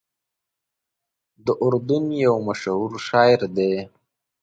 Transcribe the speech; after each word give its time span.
د 1.45 1.47
اردن 1.63 2.05
یو 2.25 2.35
مشهور 2.47 2.91
شاعر 3.07 3.39
دی. 3.55 3.73